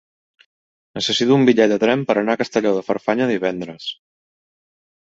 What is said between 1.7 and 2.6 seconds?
de tren per anar a